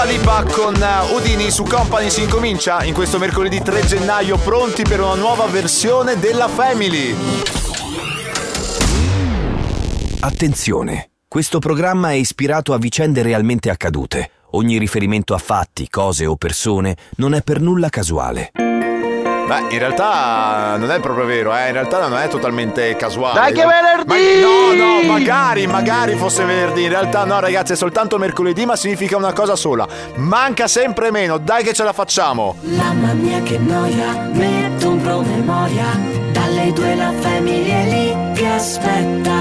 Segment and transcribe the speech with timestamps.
[0.00, 4.82] Dua Lipa con uh, Udini su Company si incomincia in questo mercoledì 3 gennaio pronti
[4.82, 7.14] per una nuova versione della Family.
[10.20, 14.30] Attenzione, questo programma è ispirato a vicende realmente accadute.
[14.52, 18.52] Ogni riferimento a fatti, cose o persone non è per nulla casuale.
[19.50, 21.66] Beh, in realtà non è proprio vero, eh.
[21.66, 23.40] In realtà non è totalmente casuale.
[23.40, 24.06] Dai che venerdì!
[24.06, 24.14] Ma,
[24.46, 26.84] no, no, magari, magari fosse venerdì.
[26.84, 29.88] In realtà no, ragazzi, è soltanto mercoledì, ma significa una cosa sola.
[30.18, 32.58] Manca sempre meno, dai che ce la facciamo.
[32.60, 35.98] Mamma mia che noia, metto un promemoria.
[36.30, 39.32] Dalle due la famiglia è lì che aspetta.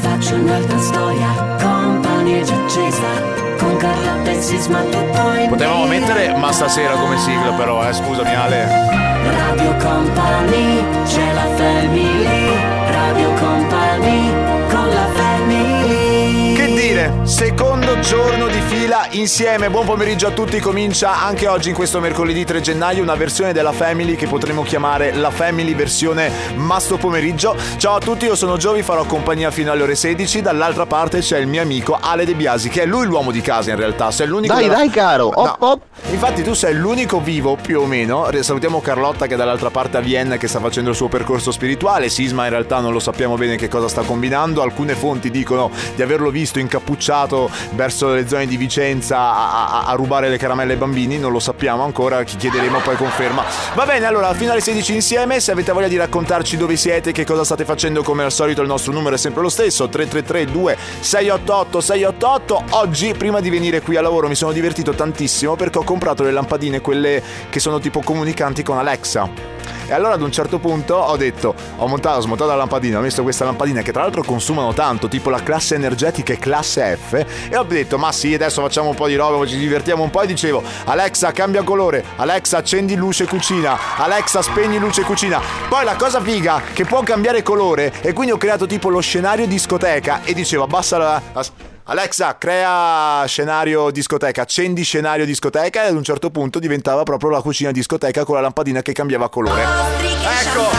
[0.00, 3.40] Faccio un'altra storia, compagnia già accesa.
[3.58, 8.34] Con Carlotta e Sisma tutto in Potevamo mettere ma stasera come sigla però, eh, scusami
[8.34, 9.11] Ale.
[9.24, 12.90] Radio Company, c'è la family.
[12.90, 14.30] Radio Company,
[14.68, 16.54] con la family.
[16.54, 18.60] Che dire, secondo giorno di
[18.92, 23.14] fila insieme, buon pomeriggio a tutti, comincia anche oggi in questo mercoledì 3 gennaio una
[23.14, 27.56] versione della Family che potremmo chiamare la Family versione Masto Pomeriggio.
[27.78, 31.20] Ciao a tutti, io sono Gio, vi farò compagnia fino alle ore 16, dall'altra parte
[31.20, 34.10] c'è il mio amico Ale De Biasi, che è lui l'uomo di casa in realtà,
[34.10, 34.52] sei l'unico...
[34.52, 35.32] Dai, della- dai, caro.
[35.34, 35.82] No, Op, op.
[36.10, 38.28] Infatti tu sei l'unico vivo più o meno.
[38.40, 42.10] Salutiamo Carlotta che è dall'altra parte a Vienna che sta facendo il suo percorso spirituale.
[42.10, 44.60] Sisma in realtà non lo sappiamo bene che cosa sta combinando.
[44.60, 49.92] Alcune fonti dicono di averlo visto incappucciato verso le zone di Vicenza a, a- a
[49.94, 51.18] rubare le caramelle ai bambini.
[51.18, 53.44] Non lo sappiamo ancora, chi chiederemo poi conferma.
[53.74, 55.40] Va bene, allora fino alle 16 insieme.
[55.40, 58.68] Se avete voglia di raccontarci dove siete, che cosa state facendo, come al solito il
[58.68, 62.64] nostro numero è sempre lo stesso: 333 2688 688.
[62.70, 66.30] Oggi, prima di venire qui a lavoro, mi sono divertito tantissimo perché ho comprato le
[66.32, 69.51] lampadine, quelle che sono tipo comunicanti con Alexa.
[69.86, 73.02] E allora ad un certo punto ho detto, ho montato, ho smontato la lampadina, ho
[73.02, 77.24] messo questa lampadina che tra l'altro consumano tanto, tipo la classe energetica e classe F,
[77.50, 80.22] e ho detto, ma sì, adesso facciamo un po' di roba, ci divertiamo un po'
[80.22, 85.40] e dicevo, Alexa cambia colore, Alexa accendi luce cucina, Alexa spegni luce cucina.
[85.68, 89.46] Poi la cosa figa che può cambiare colore e quindi ho creato tipo lo scenario
[89.46, 91.22] discoteca e dicevo, abbassa la...
[91.32, 97.30] la- Alexa, crea scenario discoteca, accendi scenario discoteca e ad un certo punto diventava proprio
[97.30, 99.62] la cucina discoteca con la lampadina che cambiava colore.
[99.62, 100.70] Ecco!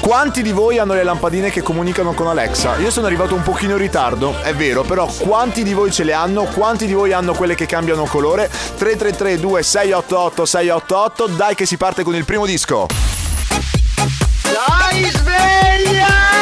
[0.00, 2.76] Quanti di voi hanno le lampadine che comunicano con Alexa?
[2.76, 6.12] Io sono arrivato un pochino in ritardo, è vero, però quanti di voi ce le
[6.12, 6.44] hanno?
[6.44, 8.48] Quanti di voi hanno quelle che cambiano colore?
[8.48, 12.86] 333 2688 688, dai che si parte con il primo disco.
[14.42, 16.39] Dai, sveglia!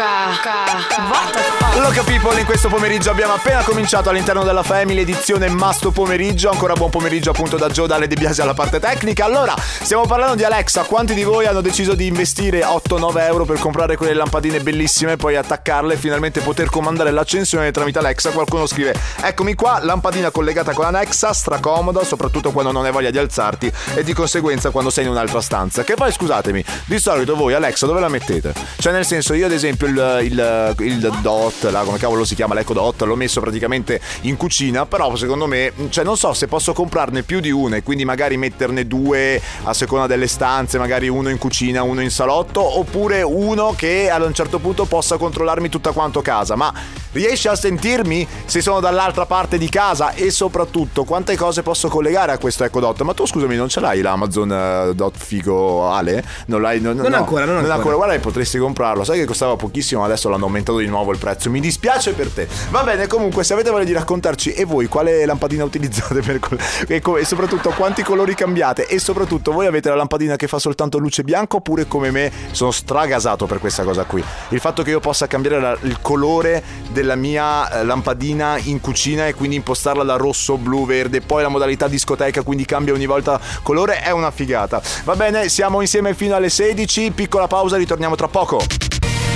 [0.00, 0.06] K,
[0.42, 1.49] K, Bota
[1.82, 6.50] Loca People, in questo pomeriggio abbiamo appena cominciato all'interno della Family edizione Masto Pomeriggio.
[6.50, 9.24] Ancora buon pomeriggio appunto da Gio Dalle De Biasi alla parte tecnica.
[9.24, 10.82] Allora, stiamo parlando di Alexa.
[10.82, 15.36] Quanti di voi hanno deciso di investire 8-9 euro per comprare quelle lampadine bellissime, poi
[15.36, 18.28] attaccarle e finalmente poter comandare l'accensione tramite Alexa?
[18.30, 23.18] Qualcuno scrive: Eccomi qua, lampadina collegata con Alexa, stracomoda, soprattutto quando non hai voglia di
[23.18, 25.82] alzarti e di conseguenza quando sei in un'altra stanza.
[25.82, 28.52] Che poi scusatemi, di solito voi Alexa dove la mettete?
[28.76, 32.54] Cioè, nel senso, io ad esempio il, il, il dot, la, come cavolo si chiama,
[32.54, 36.72] l'Echo Dot, l'ho messo praticamente in cucina, però secondo me, cioè non so se posso
[36.72, 41.28] comprarne più di una e quindi magari metterne due a seconda delle stanze, magari uno
[41.28, 45.92] in cucina, uno in salotto, oppure uno che ad un certo punto possa controllarmi tutta
[45.92, 46.72] quanto casa, ma
[47.12, 52.32] riesci a sentirmi se sono dall'altra parte di casa e soprattutto quante cose posso collegare
[52.32, 53.00] a questo Echo Dot?
[53.02, 56.22] Ma tu scusami, non ce l'hai l'Amazon eh, Dot Figo Ale?
[56.46, 56.80] Non l'hai?
[56.80, 57.94] No, Non no, ancora, non ancora.
[57.94, 59.04] Guarda, che potresti comprarlo.
[59.04, 61.48] Sai che costava pochissimo, adesso l'hanno aumentato di nuovo il prezzo.
[61.60, 62.48] Mi dispiace per te.
[62.70, 67.00] Va bene, comunque, se avete voglia di raccontarci e voi quale lampadina utilizzate col- e,
[67.02, 70.96] co- e soprattutto quanti colori cambiate e soprattutto voi avete la lampadina che fa soltanto
[70.96, 74.24] luce bianca oppure come me sono stragasato per questa cosa qui.
[74.48, 76.62] Il fatto che io possa cambiare la- il colore
[76.92, 81.48] della mia eh, lampadina in cucina e quindi impostarla da rosso, blu, verde, poi la
[81.48, 84.80] modalità discoteca, quindi cambia ogni volta colore, è una figata.
[85.04, 88.62] Va bene, siamo insieme fino alle 16, piccola pausa, ritorniamo tra poco.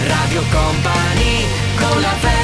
[0.07, 2.44] Radio Company, con la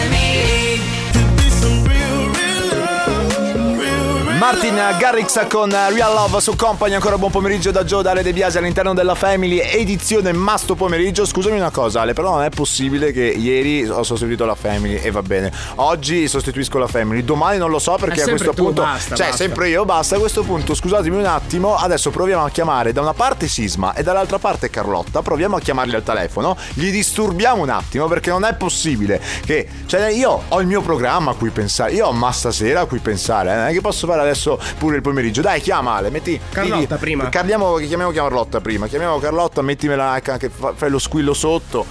[4.41, 8.57] Martin Garrix con Real Love su Company, ancora buon pomeriggio da Joe Dalle De Biasi
[8.57, 11.27] all'interno della Family, edizione Masto pomeriggio.
[11.27, 15.11] Scusami una cosa Ale, però non è possibile che ieri ho sostituito la Family e
[15.11, 15.53] va bene.
[15.75, 18.81] Oggi sostituisco la Family, domani non lo so perché a questo tu, punto...
[18.81, 19.45] basta, cioè, basta.
[19.45, 20.17] sempre io, basta.
[20.17, 24.03] A questo punto, scusatemi un attimo, adesso proviamo a chiamare da una parte Sisma e
[24.03, 28.55] dall'altra parte Carlotta, proviamo a chiamarli al telefono, gli disturbiamo un attimo perché non è
[28.55, 29.69] possibile che...
[29.85, 33.01] Cioè, io ho il mio programma a cui pensare, io ho ma stasera a cui
[33.01, 35.43] pensare, eh, non è che posso fare adesso pure il pomeriggio.
[35.43, 36.41] Dai, chiama Ale, metti...
[36.51, 37.29] Carlotta prima.
[37.29, 41.85] Chiamiamo, chiamiamo Carlotta prima, chiamiamo Carlotta, mettimela anche, fa- fai lo squillo sotto.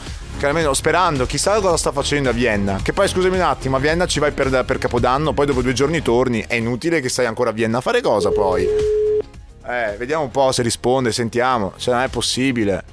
[0.74, 2.80] sperando, chissà cosa sta facendo a Vienna.
[2.82, 5.74] Che poi scusami un attimo, a Vienna ci vai per, per Capodanno, poi dopo due
[5.74, 6.46] giorni torni.
[6.48, 8.64] È inutile che stai ancora a Vienna a fare cosa poi?
[8.64, 11.74] Eh, vediamo un po' se risponde, sentiamo.
[11.76, 12.84] Se non è possibile.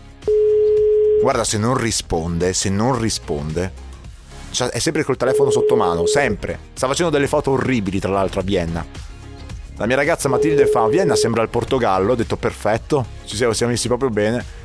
[1.22, 3.72] Guarda, se non risponde, se non risponde.
[4.50, 6.58] cioè, È sempre col telefono sotto mano, sempre.
[6.74, 8.84] Sta facendo delle foto orribili, tra l'altro, a Vienna.
[9.78, 12.12] La mia ragazza Matilde fa: Vienna sembra il Portogallo.
[12.12, 14.64] Ho detto perfetto, ci siamo, siamo messi proprio bene.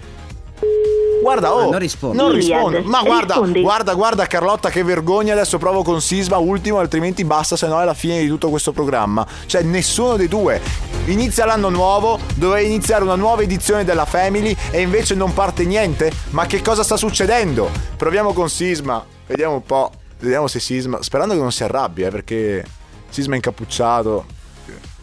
[1.21, 2.17] Guarda, oh, non risponde.
[2.17, 2.81] Non risponde.
[2.81, 3.61] Ma guarda, rispondi.
[3.61, 5.33] guarda, guarda Carlotta che vergogna.
[5.33, 8.71] Adesso provo con Sisma ultimo, altrimenti basta, se no è la fine di tutto questo
[8.71, 9.25] programma.
[9.45, 10.59] Cioè, nessuno dei due.
[11.05, 16.11] Inizia l'anno nuovo, doveva iniziare una nuova edizione della Family e invece non parte niente.
[16.31, 17.69] Ma che cosa sta succedendo?
[17.97, 19.03] Proviamo con Sisma.
[19.27, 19.91] Vediamo un po'.
[20.19, 21.03] Vediamo se Sisma.
[21.03, 22.65] Sperando che non si arrabbi, eh, perché
[23.09, 24.39] Sisma è incappucciato.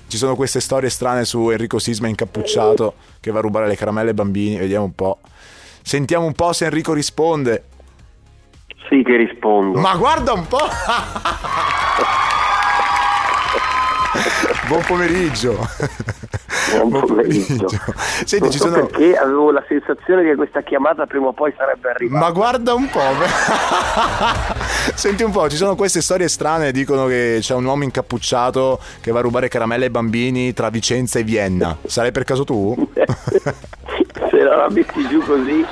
[0.08, 4.08] Ci sono queste storie strane su Enrico Sisma incappucciato che va a rubare le caramelle
[4.08, 4.56] ai bambini.
[4.56, 5.18] Vediamo un po'.
[5.82, 7.64] Sentiamo un po' se Enrico risponde.
[8.88, 9.78] Sì, che rispondo.
[9.78, 10.66] Ma guarda un po'!
[14.68, 15.56] Buon pomeriggio.
[16.76, 17.68] Buon pomeriggio.
[18.24, 18.84] Senti, non ci so sono.
[18.84, 22.22] perché avevo la sensazione che questa chiamata prima o poi sarebbe arrivata.
[22.22, 23.00] Ma guarda un po'.
[24.94, 26.70] Senti un po', ci sono queste storie strane.
[26.70, 31.18] Dicono che c'è un uomo incappucciato che va a rubare caramelle ai bambini tra Vicenza
[31.18, 31.74] e Vienna.
[31.86, 32.76] Sarai per caso tu?
[34.30, 35.64] Se la metti giù così,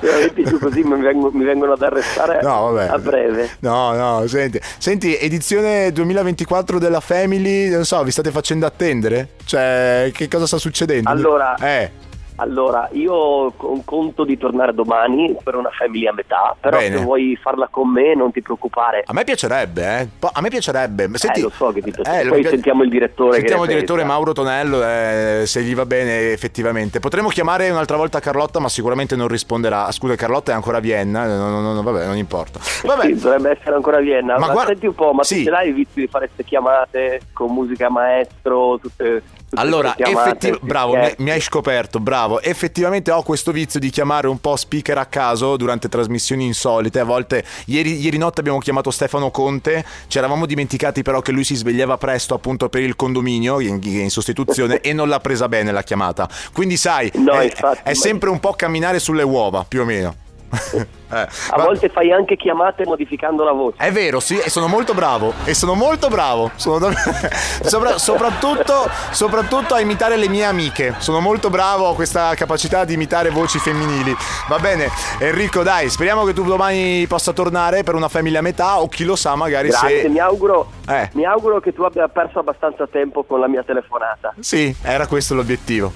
[0.00, 2.88] metti giù così mi, vengo- mi vengono ad arrestare No, vabbè.
[2.92, 3.50] a breve.
[3.60, 4.60] No, no, senti.
[4.78, 9.30] Senti, edizione 2024 della Family, non so, vi state facendo attendere?
[9.44, 11.08] Cioè, che cosa sta succedendo?
[11.10, 11.90] Allora- Eh,
[12.36, 16.98] Allora, io con- conto di tornare domani per una famiglia a metà, però Bene.
[16.98, 19.02] se vuoi farla con me non ti preoccupare.
[19.06, 20.08] a me piacerebbe, eh.
[20.32, 21.08] A me piacerebbe.
[21.14, 22.24] Senti, eh, lo so che ti piace.
[22.24, 23.36] lo Poi pi- sentiamo il direttore.
[23.38, 24.14] Sentiamo il direttore pensa.
[24.14, 27.00] Mauro Tonello, eh, se gli va bene effettivamente.
[27.00, 29.90] Potremmo chiamare un'altra volta Carlotta, ma sicuramente non risponderà.
[29.92, 32.60] Scusa, Carlotta è ancora a Vienna, eh, no, no, no, vabbè, non importa.
[32.84, 33.04] Vabbè.
[33.06, 34.34] Sì, dovrebbe essere ancora a Vienna.
[34.34, 35.42] Ma Ma, guarda- senti un po', ma sì.
[35.42, 38.78] ce l'hai vizio di fare queste chiamate con musica maestro?
[38.78, 39.22] Tutte
[39.56, 41.22] Allora, questi bravo, mi, scherzi?
[41.22, 42.40] mi hai scoperto, bravo.
[42.40, 47.00] Effettivamente ho questo vizio di chiamare un po' speaker a caso durante trasmissioni insolite.
[47.00, 51.44] A volte, ieri, ieri notte abbiamo chiamato Stefano Conte, ci eravamo dimenticati però che lui
[51.44, 55.72] si svegliava presto appunto per il condominio in, in sostituzione e non l'ha presa bene
[55.72, 56.28] la chiamata.
[56.52, 59.84] Quindi sai, No, è, infatti, è ma- sempre un po' camminare sulle uova, più o
[59.84, 60.24] meno.
[60.48, 63.76] Eh, A ma- volte fai anche chiamate modificando la voce.
[63.78, 65.32] È vero, sì, e sono molto bravo.
[65.44, 66.50] E sono molto bravo.
[66.56, 66.90] Sono
[67.62, 70.94] sopra- soprattutto, soprattutto a imitare le mie amiche.
[70.98, 74.14] Sono molto bravo, ho questa capacità di imitare voci femminili.
[74.48, 74.88] Va bene,
[75.18, 78.80] Enrico, dai, speriamo che tu domani possa tornare per una famiglia a metà.
[78.80, 80.08] O chi lo sa, magari Grazie, se.
[80.08, 81.10] mi auguro, Eh.
[81.12, 84.34] mi auguro che tu abbia perso abbastanza tempo con la mia telefonata.
[84.40, 85.92] Sì, era questo l'obiettivo.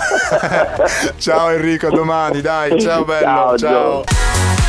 [1.18, 4.63] ciao Enrico, a domani, dai, ciao bello, Ciao, ciao.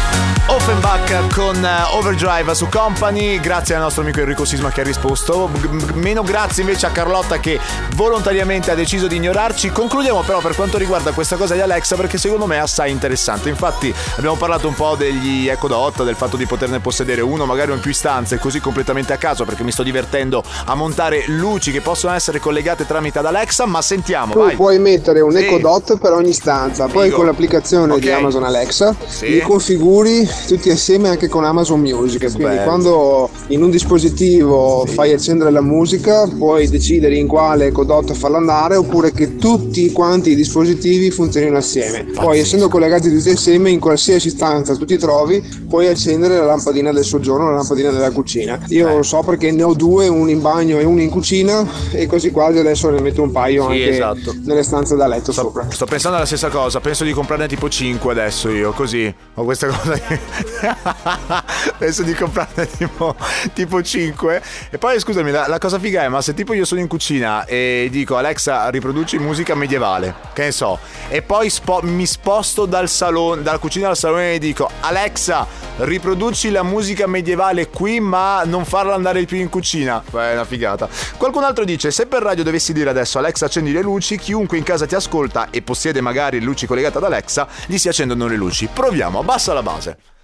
[0.48, 5.50] Offenbach con eh, Overdrive su Company, grazie al nostro amico Enrico Sisma che ha risposto.
[5.96, 7.60] Meno grazie invece a Carlotta che
[7.96, 9.70] volontariamente ha deciso di ignorarci.
[9.72, 13.50] Concludiamo però per quanto riguarda questa cosa di Alexa perché secondo me è assai interessante.
[13.50, 17.72] Infatti abbiamo parlato un po' degli Echo Dot, del fatto di poterne possedere uno magari
[17.74, 21.82] in più stanze così completamente a caso perché mi sto divertendo a montare luci che
[21.82, 24.56] possono essere collegate tramite ad Alexa, ma sentiamo, Tu vai.
[24.56, 25.40] puoi mettere un Sì.
[25.40, 27.16] Echo Dot per ogni stanza, poi Figo.
[27.18, 28.14] con l'applicazione di Ok.
[28.16, 29.30] Amazon Alexa Sì.
[29.32, 32.20] li configuri tutti assieme anche con Amazon Music.
[32.34, 32.64] Quindi bello.
[32.64, 38.38] quando in un dispositivo fai accendere la musica, puoi decidere in quale Echo Dot farlo
[38.38, 42.06] andare oppure che tutti quanti i dispositivi funzionino assieme.
[42.14, 46.92] Poi essendo collegati tutti assieme in qualsiasi stanza tu ti trovi, puoi accendere la lampadina
[46.92, 48.60] del soggiorno, la lampadina della cucina.
[48.70, 48.96] Io Eh.
[48.96, 52.32] lo so perché ne ho due, uno in bagno e uno in cucina e così
[52.32, 54.36] quasi adesso ne metto un paio Sì, anche esatto.
[54.44, 55.66] nelle stanze da letto sopra.
[55.70, 59.14] Sto pensando alla stessa cosa, penso di comprarne tipo 5 adesso io, così.
[59.36, 60.02] Ho questa cosa di...
[61.78, 63.16] penso di comprarne tipo,
[63.54, 64.42] tipo 5.
[64.70, 67.46] E poi scusami, la, la cosa figa è, ma se tipo io sono in cucina
[67.46, 72.90] e dico Alexa riproduci musica medievale, che ne so, e poi spo- mi sposto dal
[72.90, 78.66] salone, dalla cucina al salone e dico Alexa riproduci la musica medievale qui ma non
[78.66, 80.04] farla andare più in cucina.
[80.10, 80.88] Beh, è una figata.
[81.18, 84.64] Qualcun altro dice, se per radio dovessi dire adesso Alexa accendi le luci, chiunque in
[84.64, 88.70] casa ti ascolta e possiede magari luci collegate ad Alexa, gli si accendono le luci.
[88.72, 90.15] Proviamo, abbassa la base.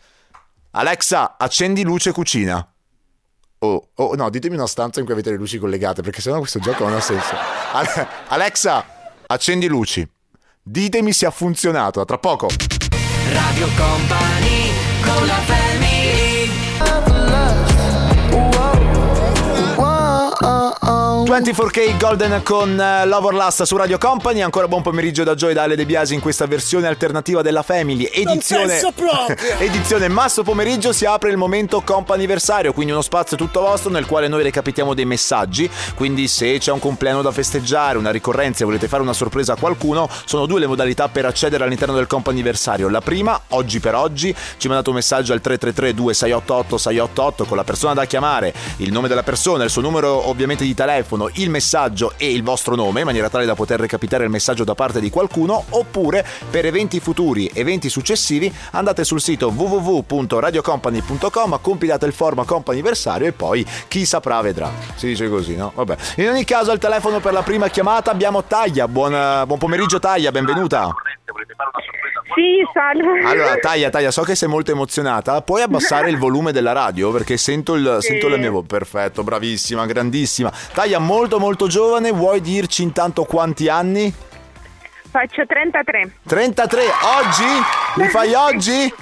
[0.74, 2.66] Alexa, accendi luce cucina.
[3.60, 6.60] Oh, oh, no, ditemi una stanza in cui avete le luci collegate, perché sennò questo
[6.60, 7.36] gioco non ha senso.
[7.74, 8.86] Ale- Alexa,
[9.28, 10.10] accendi luci.
[10.63, 12.48] Ditemi se ha funzionato, a tra poco.
[13.34, 16.32] Radio Company con la family
[21.24, 24.42] 24K Golden con eh, Love or Last su Radio Company.
[24.42, 27.62] Ancora buon pomeriggio da Joy e da Ale De Biasi in questa versione alternativa della
[27.62, 28.10] Family.
[28.12, 28.82] Edizione,
[29.60, 34.28] edizione Masso Pomeriggio si apre il momento comp'anniversario, quindi uno spazio tutto vostro nel quale
[34.28, 35.70] noi recapitiamo dei messaggi.
[35.96, 39.58] Quindi se c'è un compleanno da festeggiare, una ricorrenza e volete fare una sorpresa a
[39.58, 42.90] qualcuno, sono due le modalità per accedere all'interno del comp'anniversario.
[42.90, 47.63] La prima, oggi per oggi, ci mandate un messaggio al 333 2688 688 con la
[47.63, 52.13] persona da chiamare, il nome della persona, il suo numero ovviamente di telefono, il messaggio
[52.18, 55.10] e il vostro nome in maniera tale da poter recapitare il messaggio da parte di
[55.10, 63.28] qualcuno oppure per eventi futuri, eventi successivi andate sul sito www.radiocompany.com compilate il forma comp'anniversario
[63.28, 64.72] e poi chi saprà vedrà.
[64.96, 65.72] Si dice così, no?
[65.75, 65.96] Vabbè.
[66.18, 68.88] In ogni caso al telefono per la prima chiamata abbiamo Taglia.
[68.88, 70.92] Buon, buon pomeriggio Taglia, benvenuta.
[72.36, 73.26] Sì, salve.
[73.26, 75.42] Allora, Taglia, Taglia, so che sei molto emozionata.
[75.42, 77.12] Puoi abbassare il volume della radio?
[77.12, 78.08] Perché sento, il, Sì.
[78.08, 78.68] sento la mia voce.
[78.68, 80.52] Perfetto, bravissima, grandissima.
[80.74, 82.12] Taglia, molto, molto giovane.
[82.12, 84.14] Vuoi dirci intanto quanti anni?
[85.12, 86.14] Faccio 33.
[86.26, 86.82] 33.
[86.84, 88.02] Oggi?
[88.02, 88.94] Li fai oggi?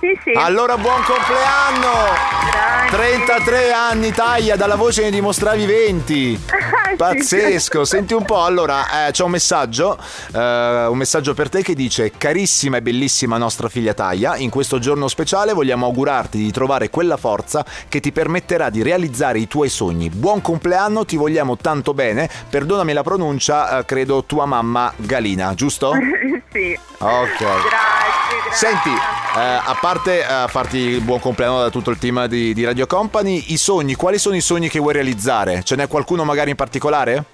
[0.00, 0.32] Sì, sì.
[0.34, 2.38] Allora, buon compleanno!
[2.50, 2.70] Grazie.
[2.90, 6.40] 33 anni, Taglia, dalla voce ne dimostravi 20.
[6.90, 8.42] Sì, Pazzesco, senti un po'.
[8.42, 9.96] Allora, eh, c'è un messaggio,
[10.34, 14.80] eh, un messaggio per te che dice: Carissima e bellissima nostra figlia Taglia, in questo
[14.80, 19.68] giorno speciale vogliamo augurarti di trovare quella forza che ti permetterà di realizzare i tuoi
[19.68, 20.10] sogni.
[20.10, 22.28] Buon compleanno, ti vogliamo tanto bene.
[22.50, 25.92] Perdonami la pronuncia, eh, credo tua mamma Galina, giusto?
[26.52, 26.78] sì.
[26.98, 27.38] Ok.
[27.38, 28.52] Grazie, grazie.
[28.52, 28.90] Senti,
[29.34, 33.44] a parte eh, farti il buon compleanno da tutto il team di, di Radio Company,
[33.48, 35.62] i sogni, quali sono i sogni che vuoi realizzare?
[35.62, 37.24] Ce n'è qualcuno magari in particolare?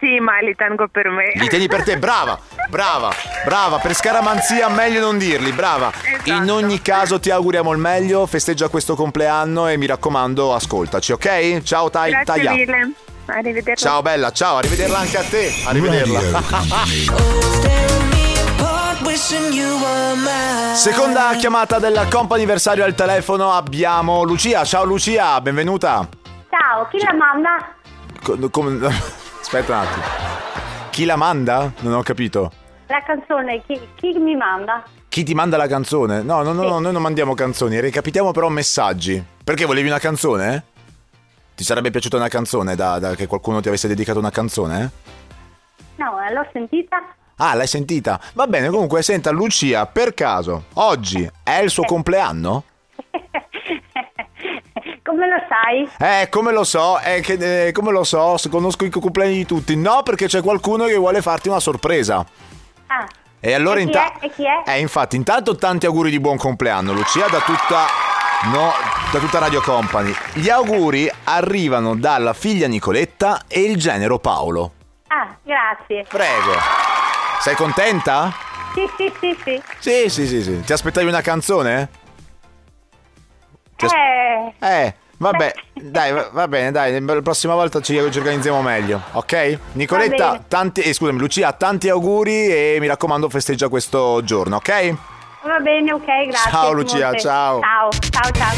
[0.00, 1.32] Sì, ma li tengo per me.
[1.34, 3.12] Li tieni per te, brava, brava,
[3.44, 5.90] brava, per scaramanzia meglio non dirli, brava.
[5.92, 6.30] Esatto.
[6.30, 11.62] In ogni caso ti auguriamo il meglio, festeggia questo compleanno e mi raccomando ascoltaci, ok?
[11.62, 12.52] Ciao Tai, Grazie Taglia.
[12.52, 12.92] mille.
[13.26, 13.74] Arrivederla.
[13.74, 16.42] Ciao bella, ciao, arrivederla anche a te, arrivederla.
[20.74, 26.06] Seconda chiamata del comp'anniversario al telefono abbiamo Lucia, ciao Lucia, benvenuta.
[26.50, 27.74] Ciao, chi la manda?
[28.22, 28.86] Co- come-
[29.40, 30.04] Aspetta un attimo.
[30.90, 31.72] Chi la manda?
[31.80, 32.52] Non ho capito.
[32.88, 34.82] La canzone, chi, chi mi manda?
[35.08, 36.22] Chi ti manda la canzone?
[36.22, 36.68] No, no, no, Sì.
[36.68, 39.24] no, noi non mandiamo canzoni, recapitiamo però messaggi.
[39.42, 40.64] Perché volevi una canzone?
[41.56, 44.90] Ti sarebbe piaciuta una canzone da, da- che qualcuno ti avesse dedicato una canzone?
[45.96, 46.96] No, l'ho sentita.
[47.38, 48.20] Ah, l'hai sentita?
[48.34, 52.64] Va bene, comunque senta Lucia, per caso, oggi è il suo compleanno?
[55.02, 55.88] Come lo sai?
[56.22, 59.74] Eh, come lo so, eh, che, eh, come lo so, conosco i compleanni di tutti.
[59.74, 62.24] No, perché c'è qualcuno che vuole farti una sorpresa.
[62.88, 63.06] Ah,
[63.40, 64.26] E allora chi inta- è?
[64.26, 64.62] E chi è?
[64.70, 67.86] Eh, infatti, intanto tanti auguri di buon compleanno, Lucia, da tutta.
[68.52, 68.70] No,
[69.10, 70.12] da tutta Radio Company.
[70.34, 74.72] Gli auguri arrivano dalla figlia Nicoletta e il genero Paolo.
[75.08, 76.04] ah, grazie.
[76.06, 76.52] Prego.
[77.40, 78.32] Sei contenta?
[78.74, 79.62] Sì, sì, sì, sì.
[79.78, 80.60] Sì, sì, sì, sì.
[80.60, 81.88] Ti aspettavi una canzone?
[83.76, 88.18] Ti as- Eh, Eh, vabbè, dai, va, va bene, dai, la prossima volta ci, ci
[88.18, 89.58] organizziamo meglio, ok?
[89.72, 94.94] Nicoletta, tanti, eh, scusami, Lucia, tanti auguri e mi raccomando festeggia questo giorno, ok?
[95.44, 96.50] va bene, ok, grazie.
[96.50, 97.60] Ciao, Lucia, ciao.
[97.60, 98.54] Ciao, ciao, ciao.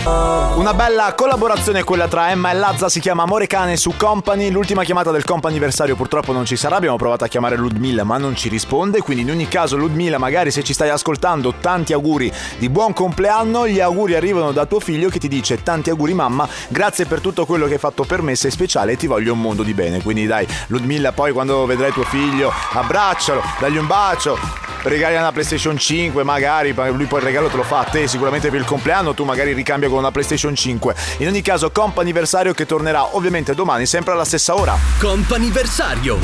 [0.06, 4.50] Una bella collaborazione quella tra Emma e Lazza si chiama Amore Cane su Company.
[4.50, 6.78] L'ultima chiamata del comp'anniversario purtroppo non ci sarà.
[6.78, 9.02] Abbiamo provato a chiamare Ludmilla ma non ci risponde.
[9.02, 13.68] Quindi in ogni caso Ludmilla, magari se ci stai ascoltando, tanti auguri di buon compleanno.
[13.68, 16.48] Gli auguri arrivano da tuo figlio che ti dice tanti auguri mamma.
[16.70, 19.42] Grazie per tutto quello che hai fatto per me, sei speciale e ti voglio un
[19.42, 20.02] mondo di bene.
[20.02, 24.68] Quindi dai Ludmilla, poi quando vedrai tuo figlio, abbraccialo, dagli un bacio.
[24.82, 28.08] Regali una PlayStation 5, magari ma lui poi il regalo te lo fa a te
[28.08, 30.96] sicuramente per il compleanno, tu magari ricambia con una PlayStation 5.
[31.18, 34.78] In ogni caso, comp anniversario che tornerà ovviamente domani, sempre alla stessa ora.
[35.00, 36.18] Comp'anniversario.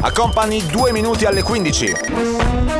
[0.00, 2.79] A Company 2 minuti alle 15.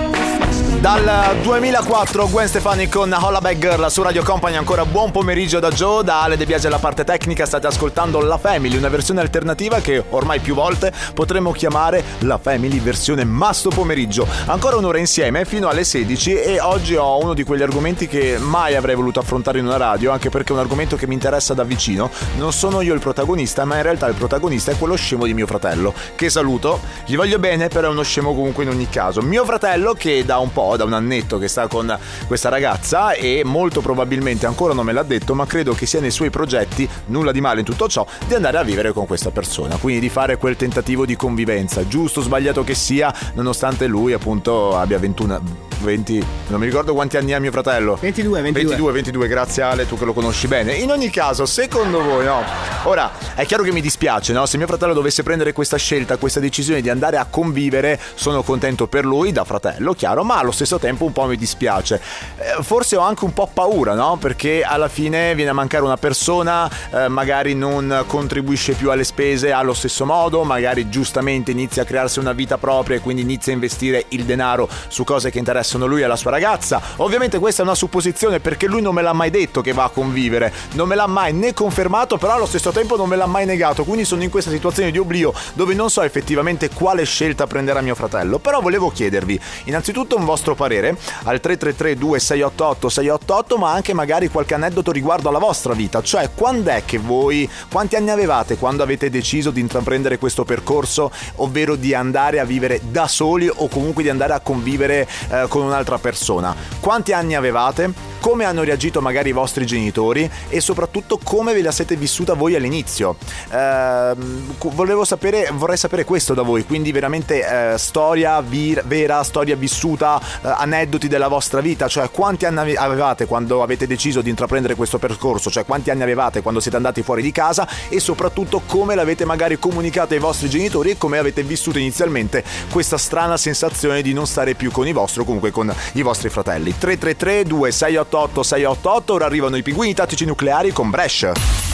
[0.81, 5.69] Dal 2004 Gwen Stefani con Holla Bag Girl su Radio Company ancora buon pomeriggio da
[5.69, 9.81] Joe, da Ale De Biasi alla parte tecnica state ascoltando La Family, una versione alternativa
[9.81, 14.27] che ormai più volte potremmo chiamare La Family versione masto pomeriggio.
[14.47, 18.75] Ancora un'ora insieme fino alle 16 e oggi ho uno di quegli argomenti che mai
[18.75, 21.63] avrei voluto affrontare in una radio, anche perché è un argomento che mi interessa da
[21.63, 22.11] vicino.
[22.39, 25.47] Non sono io il protagonista, ma in realtà il protagonista è quello scemo di mio
[25.47, 29.21] fratello, che saluto, gli voglio bene, però è uno scemo comunque in ogni caso.
[29.21, 31.97] Mio fratello che da un po', da un annetto che sta con
[32.27, 36.11] questa ragazza e molto probabilmente ancora non me l'ha detto, ma credo che sia nei
[36.11, 39.77] suoi progetti, nulla di male in tutto ciò, di andare a vivere con questa persona,
[39.77, 44.77] quindi di fare quel tentativo di convivenza, giusto o sbagliato che sia, nonostante lui appunto
[44.77, 47.97] abbia 21 20, non mi ricordo quanti anni ha mio fratello.
[48.01, 48.69] 22, 22.
[48.69, 50.75] 22, 22, grazie Ale, tu che lo conosci bene.
[50.75, 52.43] In ogni caso, secondo voi, no?
[52.85, 54.47] Ora, è chiaro che mi dispiace, no?
[54.47, 58.87] Se mio fratello dovesse prendere questa scelta, questa decisione di andare a convivere, sono contento
[58.87, 62.01] per lui, da fratello, chiaro, ma allo stesso tempo un po' mi dispiace.
[62.37, 64.17] Eh, forse ho anche un po' paura, no?
[64.21, 69.53] Perché alla fine viene a mancare una persona, eh, magari non contribuisce più alle spese
[69.53, 73.55] allo stesso modo, magari giustamente inizia a crearsi una vita propria e quindi inizia a
[73.55, 76.81] investire il denaro su cose che interessano lui e la sua ragazza.
[76.97, 79.89] Ovviamente questa è una supposizione perché lui non me l'ha mai detto che va a
[79.89, 83.47] convivere, non me l'ha mai né confermato, però allo stesso tempo non me l'ha mai
[83.47, 87.81] negato, quindi sono in questa situazione di oblio dove non so effettivamente quale scelta prenderà
[87.81, 93.93] mio fratello, però volevo chiedervi innanzitutto un vostro parere al 333 2688 688, ma anche
[93.93, 98.57] magari qualche aneddoto riguardo alla vostra vita, cioè quando è che voi, quanti anni avevate
[98.57, 103.69] quando avete deciso di intraprendere questo percorso, ovvero di andare a vivere da soli o
[103.69, 106.55] comunque di andare a convivere eh, con un'altra persona?
[106.81, 108.09] Quanti anni avevate?
[108.21, 112.55] come hanno reagito magari i vostri genitori e soprattutto come ve la siete vissuta voi
[112.55, 113.17] all'inizio.
[113.51, 114.15] Eh,
[114.59, 120.21] volevo sapere, vorrei sapere questo da voi, quindi veramente eh, storia vir- vera, storia vissuta,
[120.43, 125.51] aneddoti della vostra vita, cioè quanti anni avevate quando avete deciso di intraprendere questo percorso,
[125.51, 129.59] cioè quanti anni avevate quando siete andati fuori di casa e soprattutto come l'avete magari
[129.59, 134.55] comunicato ai vostri genitori e come avete vissuto inizialmente questa strana sensazione di non stare
[134.55, 136.77] più con i vostri o comunque con i vostri fratelli.
[136.77, 141.70] 333 2688 688 688 ora arrivano i pinguini tattici nucleari con Brescia.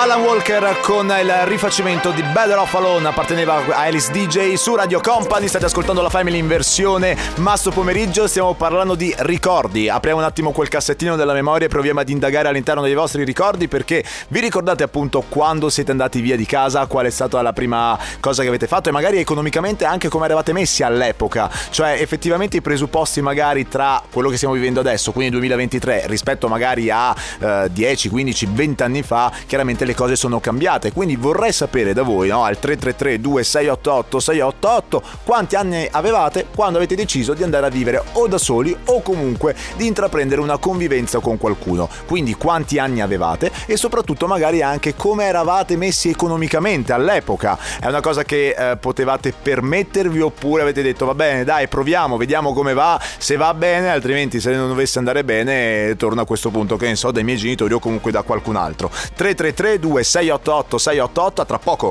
[0.00, 4.98] Alan Walker con il rifacimento di Better Off Alone apparteneva a Alice DJ su Radio
[4.98, 5.46] Company.
[5.46, 8.26] State ascoltando la Family in versione masso pomeriggio.
[8.26, 9.90] Stiamo parlando di ricordi.
[9.90, 13.68] Apriamo un attimo quel cassettino della memoria e proviamo ad indagare all'interno dei vostri ricordi
[13.68, 17.98] perché vi ricordate appunto quando siete andati via di casa qual è stata la prima
[18.20, 21.50] cosa che avete fatto e magari economicamente anche come eravate messi all'epoca?
[21.68, 26.88] Cioè effettivamente i presupposti magari tra quello che stiamo vivendo adesso quindi 2023 rispetto magari
[26.88, 30.92] a eh, 10 15 20 anni fa chiaramente le cose sono cambiate.
[30.92, 32.44] Quindi vorrei sapere da voi, no?
[32.44, 38.26] al 333 2688 688, quanti anni avevate quando avete deciso di andare a vivere o
[38.28, 41.88] da soli o comunque di intraprendere una convivenza con qualcuno.
[42.06, 47.58] Quindi quanti anni avevate e soprattutto magari anche come eravate messi economicamente all'epoca.
[47.80, 52.52] È una cosa che eh, potevate permettervi oppure avete detto va bene, dai, proviamo, vediamo
[52.52, 56.76] come va, se va bene, altrimenti se non dovesse andare bene torno a questo punto
[56.76, 58.90] che ne so dai miei genitori o comunque da qualcun altro.
[58.90, 61.88] 333 332 688 688 a tra poco.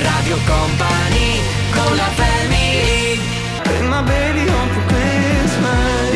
[0.00, 1.11] Radio Company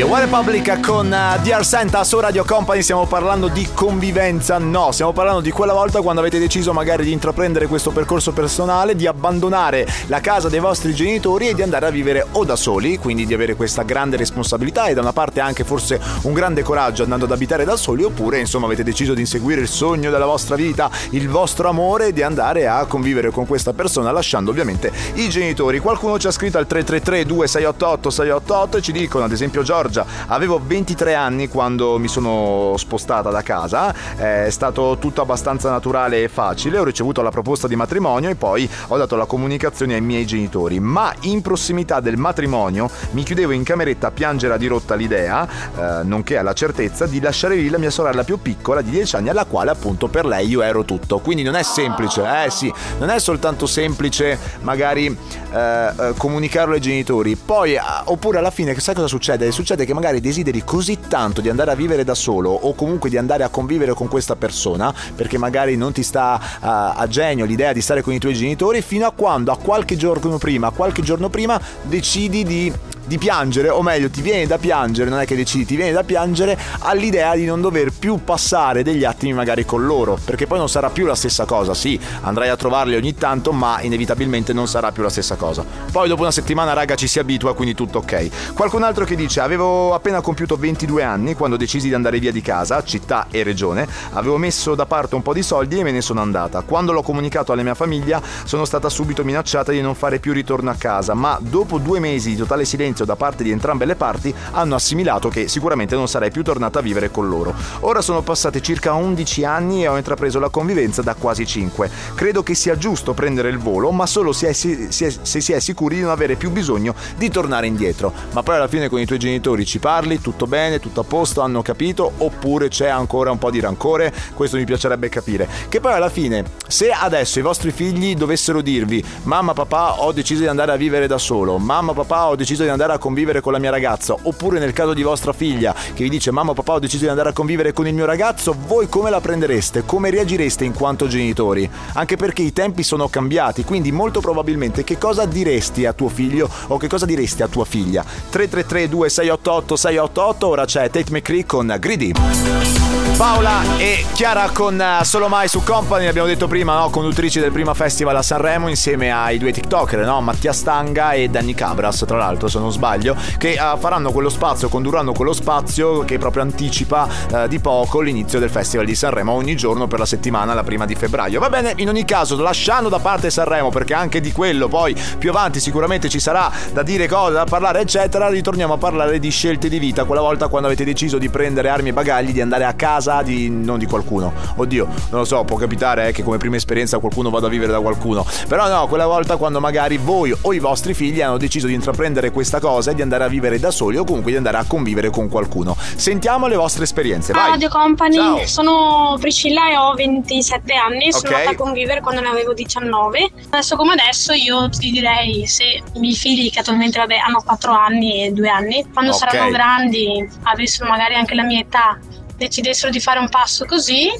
[0.08, 5.12] One Republic con uh, Dear Santa su Radio Company stiamo parlando di convivenza, no, stiamo
[5.12, 9.84] parlando di quella volta quando avete deciso magari di intraprendere questo percorso personale, di abbandonare
[10.06, 13.34] la casa dei vostri genitori e di andare a vivere o da soli, quindi di
[13.34, 17.32] avere questa grande responsabilità e da una parte anche forse un grande coraggio andando ad
[17.32, 21.28] abitare da soli oppure insomma avete deciso di inseguire il sogno della vostra vita, il
[21.28, 25.80] vostro amore e di andare a convivere con questa persona lasciando ovviamente i genitori.
[25.80, 30.06] Qualcuno ci ha scritto al 333 2688 688 e ci dicono ad esempio Giorgio Giorgia.
[30.26, 36.28] Avevo 23 anni quando mi sono spostata da casa, è stato tutto abbastanza naturale e
[36.28, 40.26] facile, ho ricevuto la proposta di matrimonio e poi ho dato la comunicazione ai miei
[40.26, 45.46] genitori, ma in prossimità del matrimonio mi chiudevo in cameretta a piangere a dirotta l'idea,
[45.46, 49.28] eh, nonché alla certezza di lasciare lì la mia sorella più piccola di 10 anni
[49.28, 51.18] alla quale appunto per lei io ero tutto.
[51.18, 55.16] Quindi non è semplice, eh sì, non è soltanto semplice magari
[55.52, 59.06] eh, eh comunicarlo ai genitori, poi oppure alla fine sai cosa?
[59.06, 63.08] Succede succede che magari desideri così tanto di andare a vivere da solo o comunque
[63.08, 67.46] di andare a convivere con questa persona perché magari non ti sta uh, a genio
[67.46, 71.02] l'idea di stare con i tuoi genitori fino a quando a qualche giorno prima, qualche
[71.02, 72.72] giorno prima decidi di
[73.06, 76.04] di piangere, o meglio, ti viene da piangere, non è che decidi, ti viene da
[76.04, 80.68] piangere all'idea di non dover più passare degli attimi magari con loro, perché poi non
[80.68, 84.92] sarà più la stessa cosa, sì, andrai a trovarli ogni tanto, ma inevitabilmente non sarà
[84.92, 85.64] più la stessa cosa.
[85.90, 88.54] Poi dopo una settimana, raga, ci si abitua, quindi tutto ok.
[88.54, 92.42] Qualcun altro che dice, avevo appena compiuto 22 anni quando decisi di andare via di
[92.42, 96.00] casa, città e regione, avevo messo da parte un po' di soldi e me ne
[96.00, 96.62] sono andata.
[96.62, 100.70] Quando l'ho comunicato alla mia famiglia, sono stata subito minacciata di non fare più ritorno
[100.70, 103.94] a casa, ma dopo due mesi di totale silenzio, all'inizio da parte di entrambe le
[103.94, 107.54] parti hanno assimilato che sicuramente non sarei più tornata a vivere con loro.
[107.80, 111.90] Ora sono passati circa 11 anni e ho intrapreso la convivenza da quasi 5.
[112.14, 115.60] Credo che sia giusto prendere il volo, ma solo se, è, se, se si è
[115.60, 118.12] sicuri di non avere più bisogno di tornare indietro.
[118.32, 121.42] Ma poi alla fine con i tuoi genitori ci parli, tutto bene, tutto a posto,
[121.42, 124.12] hanno capito, oppure c'è ancora un po' di rancore?
[124.34, 125.48] Questo mi piacerebbe capire.
[125.68, 130.42] Che poi alla fine, se adesso i vostri figli dovessero dirvi mamma papà ho deciso
[130.42, 133.52] di andare a vivere da solo, mamma papà ho deciso di andare a convivere con
[133.52, 136.78] la mia ragazza, oppure nel caso di vostra figlia che vi dice mamma papà ho
[136.78, 139.84] deciso di andare a convivere con il mio ragazzo, voi come la prendereste?
[139.84, 141.68] Come reagireste in quanto genitori?
[141.94, 146.48] Anche perché i tempi sono cambiati, quindi molto probabilmente che cosa diresti a tuo figlio
[146.68, 148.02] o che cosa diresti a tua figlia?
[148.02, 152.95] 333 2688 688 ora c'è Tate McCree con Greedy.
[153.16, 156.90] Paola e Chiara con uh, Solo Mai su Company, abbiamo detto prima, no?
[156.90, 160.20] conduttrici del prima festival a Sanremo insieme ai due TikToker, no?
[160.20, 164.68] Mattia Stanga e Danny Cabras, tra l'altro se non sbaglio, che uh, faranno quello spazio,
[164.68, 169.56] condurranno quello spazio che proprio anticipa uh, di poco l'inizio del Festival di Sanremo ogni
[169.56, 171.40] giorno per la settimana, la prima di febbraio.
[171.40, 175.30] Va bene, in ogni caso, lasciando da parte Sanremo, perché anche di quello poi più
[175.30, 179.70] avanti sicuramente ci sarà da dire cose, da parlare, eccetera, ritorniamo a parlare di scelte
[179.70, 182.74] di vita, quella volta quando avete deciso di prendere armi e bagagli, di andare a
[182.74, 184.32] casa casa di, non di qualcuno.
[184.56, 187.72] Oddio, non lo so, può capitare eh, che come prima esperienza qualcuno vada a vivere
[187.72, 188.26] da qualcuno.
[188.48, 192.30] Però no, quella volta quando magari voi o i vostri figli hanno deciso di intraprendere
[192.30, 195.10] questa cosa e di andare a vivere da soli o comunque di andare a convivere
[195.10, 195.76] con qualcuno.
[195.78, 197.32] Sentiamo le vostre esperienze.
[197.32, 197.50] Vai.
[197.50, 198.46] Radio Company, Ciao.
[198.46, 201.32] sono Priscilla e ho 27 anni, sono Ok.
[201.34, 203.30] andata a convivere quando ne avevo 19.
[203.50, 207.72] Adesso come adesso io ti direi se i miei figli che attualmente vabbè, hanno 4
[207.72, 209.18] anni e 2 anni, quando Ok.
[209.18, 211.98] saranno grandi, avessero magari anche la mia età,
[212.36, 214.10] decidessero di fare un passo così,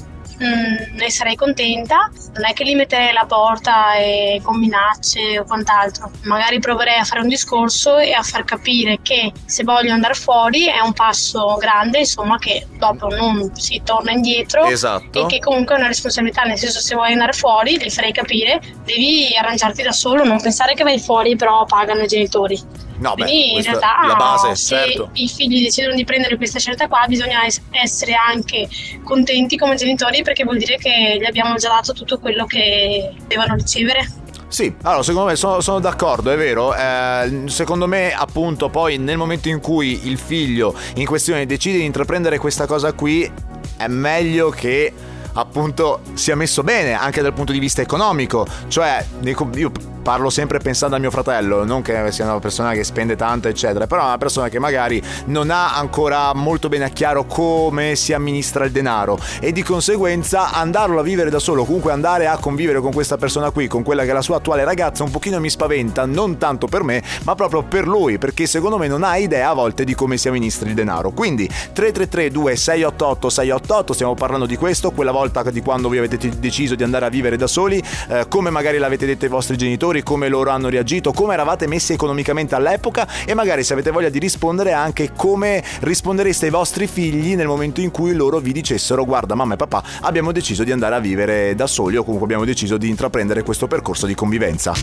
[0.43, 2.09] mm, ne sarei contenta.
[2.33, 6.11] Non è che li metterei alla porta e con minacce o quant'altro.
[6.23, 10.67] Magari proverei a fare un discorso e a far capire che se voglio andare fuori
[10.67, 14.65] è un passo grande, insomma, che dopo non si torna indietro.
[14.65, 15.23] Esatto.
[15.23, 18.61] E che comunque è una responsabilità, nel senso se vuoi andare fuori, li farei capire,
[18.83, 22.85] devi arrangiarti da solo, non pensare che vai fuori però pagano i genitori.
[22.99, 25.09] No, beh, Quindi in realtà la base, se certo.
[25.13, 28.67] i figli decidono di prendere questa scelta qua bisogna es- essere anche
[29.03, 33.55] contenti come genitori perché vuol dire che gli abbiamo già dato tutto quello che devono
[33.55, 34.25] ricevere.
[34.49, 36.73] Sì, allora secondo me sono, sono d'accordo, è vero.
[36.73, 41.83] Eh, secondo me, appunto, poi nel momento in cui il figlio in questione decide di
[41.83, 43.29] intraprendere questa cosa qui,
[43.75, 44.93] è meglio che
[45.37, 48.45] appunto sia messo bene anche dal punto di vista economico.
[48.67, 49.05] Cioè,
[49.53, 49.71] io
[50.01, 53.87] parlo sempre pensando a mio fratello, non che sia una persona che spende tanto, eccetera,
[53.87, 58.13] però è una persona che magari non ha ancora molto bene a chiaro come si
[58.13, 62.79] amministra il denaro e di conseguenza andarlo a vivere da solo, comunque andare a convivere
[62.79, 65.49] con questa persona qui, con quella che è la sua attuale ragazza, un pochino mi
[65.49, 69.49] spaventa, non tanto per me, ma proprio per lui, perché secondo me non ha idea
[69.49, 71.11] a volte di come si amministra il denaro.
[71.11, 76.75] Quindi 333 2688 688, stiamo parlando di questo, quella volta di quando voi avete deciso
[76.75, 80.27] di andare a vivere da soli, eh, come magari l'avete detto ai vostri genitori, come
[80.29, 84.73] loro hanno reagito, come eravate messi economicamente all'epoca e magari se avete voglia di rispondere
[84.73, 89.53] anche come rispondereste ai vostri figli nel momento in cui loro vi dicessero guarda mamma
[89.53, 92.89] e papà abbiamo deciso di andare a vivere da soli o comunque abbiamo deciso di
[92.89, 94.73] intraprendere questo percorso di convivenza.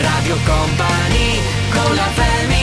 [0.00, 2.59] Radio Company con la family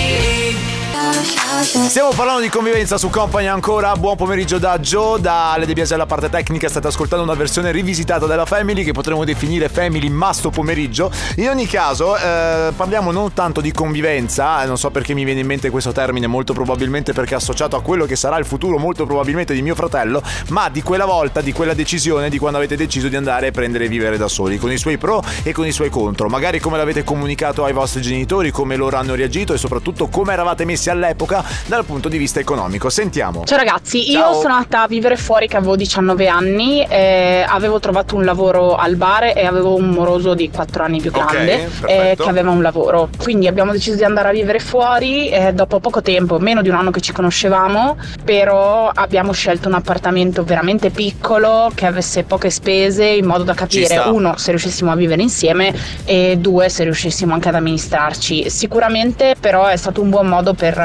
[1.67, 3.93] Stiamo parlando di convivenza su Company ancora.
[3.97, 6.69] Buon pomeriggio da Joe, da Ale De Biasi alla parte tecnica.
[6.69, 11.11] State ascoltando una versione rivisitata della Family che potremmo definire Family Masto pomeriggio.
[11.35, 15.41] In ogni caso, eh, parliamo non tanto di convivenza, eh, non so perché mi viene
[15.41, 18.77] in mente questo termine, molto probabilmente perché è associato a quello che sarà il futuro,
[18.77, 22.77] molto probabilmente di mio fratello, ma di quella volta, di quella decisione, di quando avete
[22.77, 25.65] deciso di andare a prendere e vivere da soli, con i suoi pro e con
[25.65, 26.29] i suoi contro.
[26.29, 30.63] Magari come l'avete comunicato ai vostri genitori, come loro hanno reagito e soprattutto come eravate
[30.63, 32.89] messi all'epoca dal punto di vista economico.
[32.89, 33.43] Sentiamo.
[33.45, 34.33] Ciao ragazzi, Ciao.
[34.33, 38.75] io sono andata a vivere fuori che avevo 19 anni, eh, avevo trovato un lavoro
[38.75, 42.23] al bar e avevo un moroso di 4 anni più grande eh, perfetto.
[42.23, 43.09] che aveva un lavoro.
[43.17, 46.75] Quindi abbiamo deciso di andare a vivere fuori eh, dopo poco tempo, meno di un
[46.75, 53.05] anno che ci conoscevamo, però abbiamo scelto un appartamento veramente piccolo che avesse poche spese
[53.05, 55.73] in modo da capire uno se riuscissimo a vivere insieme
[56.05, 58.49] e due se riuscissimo anche ad amministrarci.
[58.49, 60.75] Sicuramente però è stato un buon modo per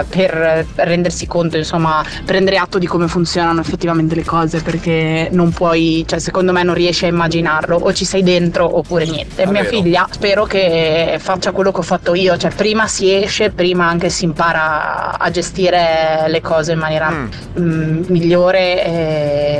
[0.00, 5.50] eh, per rendersi conto, insomma, prendere atto di come funzionano effettivamente le cose perché non
[5.50, 9.42] puoi, cioè secondo me non riesci a immaginarlo o ci sei dentro oppure niente.
[9.42, 9.76] È Mia vero.
[9.76, 14.08] figlia spero che faccia quello che ho fatto io, cioè prima si esce, prima anche
[14.08, 18.84] si impara a gestire le cose in maniera mm, migliore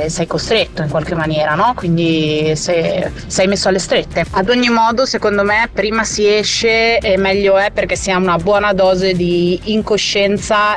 [0.05, 1.73] e sei costretto in qualche maniera, no?
[1.75, 4.25] Quindi se sei messo alle strette.
[4.31, 8.37] Ad ogni modo, secondo me, prima si esce e meglio è perché si ha una
[8.37, 10.14] buona dose di incoscienza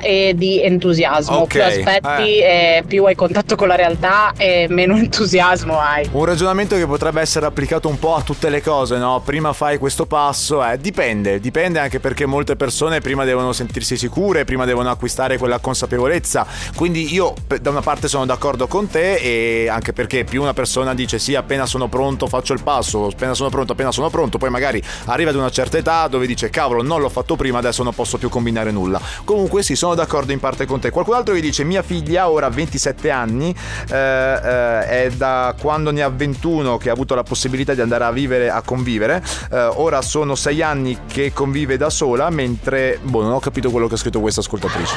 [0.02, 1.38] e di entusiasmo.
[1.38, 6.08] Ok, Più aspetti e più hai contatto con la realtà e meno entusiasmo hai.
[6.12, 9.22] Un ragionamento che potrebbe essere applicato un po' a tutte le cose, no?
[9.24, 14.44] Prima fai questo passo, eh, dipende, dipende anche perché molte persone prima devono sentirsi sicure,
[14.44, 16.46] prima devono acquistare quella consapevolezza.
[16.74, 20.94] Quindi io da una parte sono d'accordo con te e anche perché più una persona
[20.94, 24.50] dice sì, appena sono pronto faccio il passo, appena sono pronto, appena sono pronto, poi
[24.50, 27.94] magari arriva ad una certa età dove dice cavolo, non l'ho fatto prima, adesso non
[27.94, 29.00] posso più combinare nulla.
[29.28, 30.88] Comunque sì, sono d'accordo in parte con te.
[30.88, 33.54] Qualcun altro che dice mia figlia ora ha 27 anni,
[33.90, 38.04] eh, eh, è da quando ne ha 21 che ha avuto la possibilità di andare
[38.04, 39.22] a vivere, a convivere.
[39.52, 43.86] Eh, ora sono 6 anni che convive da sola, mentre boh, non ho capito quello
[43.86, 44.94] che ha scritto questa ascoltatrice.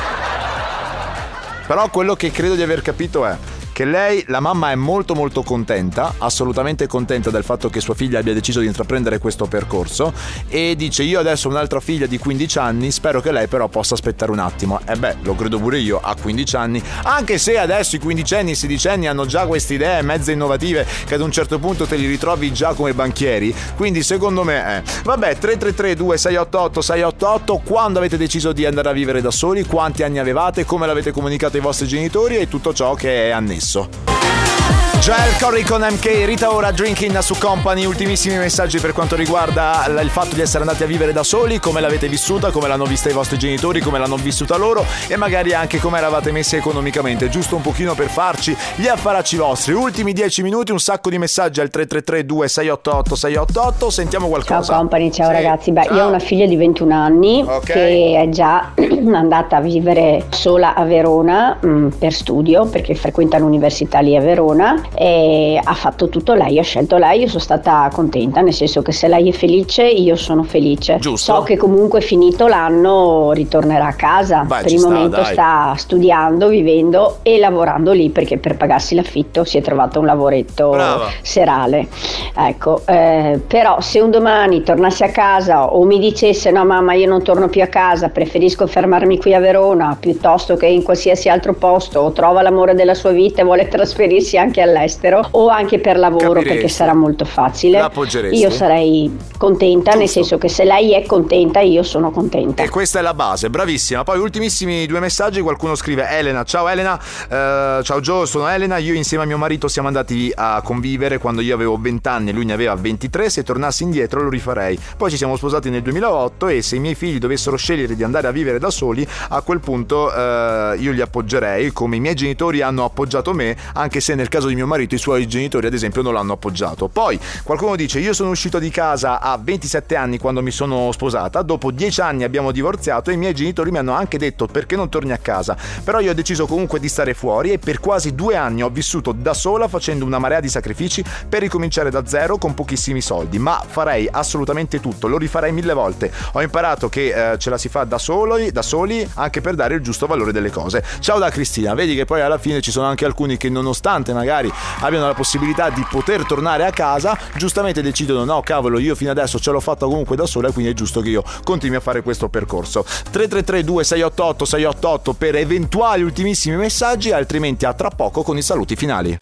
[1.67, 3.36] Però quello che credo di aver capito è
[3.72, 8.20] che lei, la mamma è molto molto contenta, assolutamente contenta del fatto che sua figlia
[8.20, 10.14] abbia deciso di intraprendere questo percorso
[10.48, 13.94] e dice io adesso ho un'altra figlia di 15 anni, spero che lei però possa
[13.94, 14.80] aspettare un attimo.
[14.86, 18.50] E beh, lo credo pure io, a 15 anni, anche se adesso i 15 anni
[18.50, 21.86] e i 16 anni hanno già queste idee mezze innovative che ad un certo punto
[21.86, 24.84] te li ritrovi già come banchieri, quindi secondo me eh.
[25.04, 30.20] Vabbè, 333 2688 688, quando avete deciso di andare a vivere da soli, quanti anni
[30.20, 33.61] avevate, come l'avete comunicato ai vostri genitori e tutto ciò che è annesso.
[33.62, 34.91] stesso.
[35.02, 40.10] Joel Corey con MK, Rita ora Drinking su Company, ultimissimi messaggi per quanto riguarda il
[40.10, 43.14] fatto di essere andati a vivere da soli, come l'avete vissuta, come l'hanno vista i
[43.14, 47.64] vostri genitori, come l'hanno vissuta loro e magari anche come eravate messi economicamente, giusto un
[47.64, 49.74] pochino per farci gli affaracci vostri.
[49.74, 54.62] Ultimi 10 minuti, un sacco di messaggi al 333 2688 688, sentiamo qualcosa.
[54.62, 55.72] Ciao company, ciao Sì, ragazzi.
[55.72, 55.96] Beh, ciao.
[55.98, 57.64] io ho una figlia di 21 anni Ok.
[57.66, 58.72] che è già
[59.14, 64.80] andata a vivere sola a Verona mh, per studio perché frequenta l'università lì a Verona
[64.94, 67.22] e ha fatto tutto lei, ha scelto lei.
[67.22, 70.98] Io sono stata contenta, nel senso che se lei è felice, io sono felice.
[71.00, 71.34] Giusto.
[71.34, 74.44] So che comunque finito l'anno ritornerà a casa.
[74.44, 75.34] Beh, per il sta, momento dai.
[75.34, 80.72] sta studiando, vivendo e lavorando lì perché per pagarsi l'affitto si è trovato un lavoretto
[80.72, 81.10] Brava.
[81.22, 81.88] serale.
[82.36, 87.08] Ecco, eh, però se un domani tornassi a casa o mi dicesse no mamma io
[87.08, 91.54] non torno più a casa, preferisco fermarmi qui a Verona piuttosto che in qualsiasi altro
[91.54, 95.98] posto o trova l'amore della sua vita e vuole trasferirsi anche all'estero o anche per
[95.98, 96.50] lavoro Capiresti.
[96.50, 97.89] perché sarà molto facile,
[98.32, 102.63] io sarei contenta, nel senso che se lei è contenta io sono contenta.
[102.63, 104.04] E questa è la base, bravissima.
[104.04, 108.94] Poi ultimissimi due messaggi, qualcuno scrive Elena, ciao Elena, eh, ciao Joe, sono Elena, io
[108.94, 112.46] insieme a mio marito siamo andati a convivere quando io avevo 20 anni e lui
[112.46, 114.78] ne aveva 23, se tornassi indietro lo rifarei.
[114.98, 118.28] Poi ci siamo sposati nel 2008 e se i miei figli dovessero scegliere di andare
[118.28, 122.62] a vivere da soli, a quel punto eh, io li appoggerei come i miei genitori
[122.62, 126.02] hanno appoggiato me, anche se nel caso di mio marito i suoi genitori ad esempio
[126.02, 126.88] non l'hanno appoggiato.
[126.88, 131.41] Poi qualcuno dice io sono uscito di casa a 27 anni quando mi sono sposata,
[131.41, 134.89] dopo 10 anni abbiamo divorziato e i miei genitori mi hanno anche detto perché non
[134.89, 138.36] torni a casa, però io ho deciso comunque di stare fuori e per quasi due
[138.36, 142.54] anni ho vissuto da sola facendo una marea di sacrifici per ricominciare da zero con
[142.54, 146.12] pochissimi soldi, ma farei assolutamente tutto, lo rifarei mille volte.
[146.34, 149.76] Ho imparato che eh, ce la si fa da soli, da soli anche per dare
[149.76, 150.84] il giusto valore delle cose.
[151.00, 154.51] Ciao da Cristina, vedi che poi alla fine ci sono anche alcuni che nonostante magari
[154.80, 159.40] abbiano la possibilità di poter tornare a casa, giustamente decidono no cavolo io fino adesso
[159.40, 162.30] ce l'ho fatta comunque da sola quindi è giusto che io continui a fare questo
[162.30, 162.84] percorso.
[162.84, 169.18] 333 2688 688 per eventuali ultimissimi messaggi, altrimenti a tra poco con i saluti finali.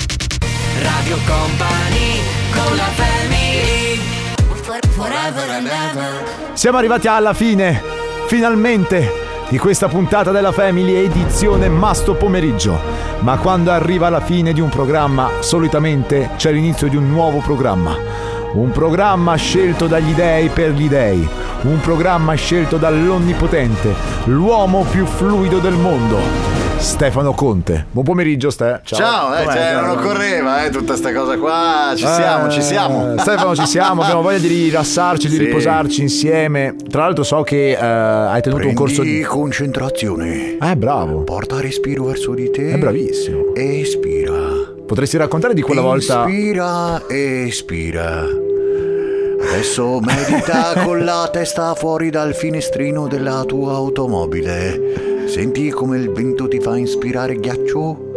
[0.82, 3.80] Radio Company con la family
[6.54, 7.82] Siamo arrivati alla fine,
[8.28, 12.80] finalmente, di questa puntata della Family edizione Masto Pomeriggio.
[13.22, 18.38] Ma quando arriva la fine di un programma, solitamente c'è l'inizio di un nuovo programma.
[18.54, 21.28] Un programma scelto dagli dei per gli dei.
[21.64, 23.94] Un programma scelto dall'Onnipotente,
[24.26, 26.18] l'uomo più fluido del mondo.
[26.78, 27.86] Stefano Conte.
[27.92, 28.80] Buon pomeriggio, Ste.
[28.86, 29.54] Ciao, eh, Com'è?
[29.54, 31.92] cioè, non occorreva eh, tutta sta cosa qua.
[31.94, 33.14] Ci siamo, ci siamo.
[33.16, 34.02] Eh, Stefano, ci siamo.
[34.02, 35.44] Abbiamo voglia di rilassarci, di Sì.
[35.44, 36.76] riposarci insieme.
[36.90, 39.22] Tra l'altro, so che eh, hai tenuto un corso di.
[39.24, 40.58] concentrazione.
[40.60, 41.24] Eh, bravo.
[41.24, 42.72] Porta respiro verso di te.
[42.72, 43.54] È bravissimo.
[43.56, 44.49] Espira.
[44.90, 46.28] Potresti raccontare di quella volta.
[46.28, 48.26] Inspira, espira.
[49.40, 55.28] Adesso medita con la testa fuori dal finestrino della tua automobile.
[55.28, 58.14] Senti come il vento ti fa inspirare ghiaccio?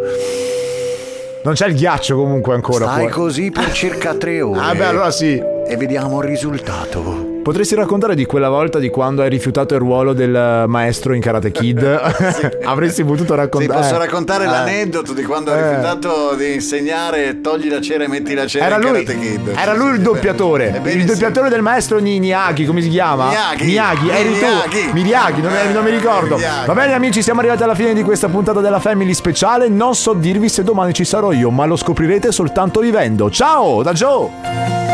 [1.45, 2.87] Non c'è il ghiaccio comunque ancora.
[2.87, 3.13] Stai fuori.
[3.13, 4.59] così per circa tre ore.
[4.65, 5.39] Ah, beh, allora sì.
[5.67, 7.32] E vediamo il risultato.
[7.43, 11.51] Potresti raccontare di quella volta di quando hai rifiutato il ruolo del maestro in Karate
[11.51, 11.83] Kid?
[12.63, 13.81] Avresti potuto Sì, raccontare.
[13.81, 14.47] posso raccontare Eh.
[14.47, 15.61] l'aneddoto di quando Eh.
[15.61, 19.49] rifiutato di insegnare togli la cera e metti la cera Era in lui, Karate Kid.
[19.57, 20.81] era lui il doppiatore.
[20.85, 21.05] Il sì.
[21.05, 23.27] doppiatore del maestro Ni- Miyagi, come si chiama?
[23.29, 23.65] Miyagi.
[23.65, 24.93] Miyagi, eri tu.
[24.93, 25.41] Miyagi.
[25.41, 26.37] Non, non mi ricordo.
[26.37, 26.67] Miyagi.
[26.67, 29.69] Va bene, amici, siamo arrivati alla fine di questa puntata della Family speciale.
[29.69, 33.29] Non so dirvi se domani ci sarò io, ma lo scoprirete soltanto vivendo.
[33.31, 34.92] Ciao, da Joe!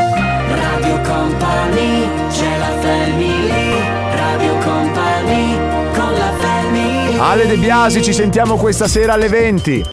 [0.88, 4.16] Radio Company, c'è la family.
[4.16, 5.54] Radio Company,
[5.92, 7.18] con la family.
[7.18, 9.84] Ale De Biasi, ci sentiamo questa sera alle 20.